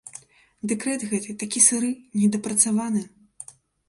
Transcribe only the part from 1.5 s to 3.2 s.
сыры, недапрацаваны.